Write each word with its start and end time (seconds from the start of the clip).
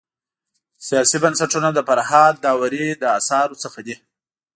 سیاسي 0.87 1.17
بنسټونه 1.23 1.69
د 1.73 1.79
فرهاد 1.87 2.33
داوري 2.45 2.85
د 3.01 3.03
اثارو 3.19 3.55
څخه 3.63 3.79
دی. 3.85 3.95